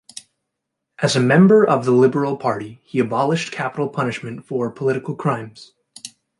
[1.03, 5.73] As a member of the Liberal Party, he abolished capital punishment for political crimes.